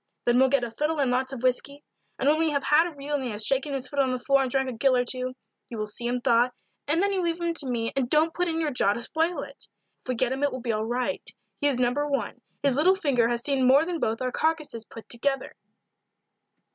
[0.25, 1.83] Then we'll get a fiddle and lots of whisky;
[2.17, 4.17] and when we have had a reel and he has shaken his foot on the
[4.17, 5.35] floor and drank a gill or two,
[5.69, 6.49] you will see him thaw,
[6.87, 9.43] and then you leave him to me and don't put in your jaw to spoil
[9.43, 9.67] it.
[10.03, 11.21] If we get him it will be all right
[11.59, 11.93] he is No.
[11.93, 15.53] 1; his little finger has seen more than both our carcasses put together."